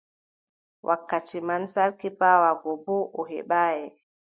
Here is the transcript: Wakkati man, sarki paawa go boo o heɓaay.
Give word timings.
Wakkati 0.87 1.39
man, 1.47 1.63
sarki 1.73 2.09
paawa 2.19 2.51
go 2.61 2.71
boo 2.85 3.03
o 3.19 3.21
heɓaay. 3.29 3.79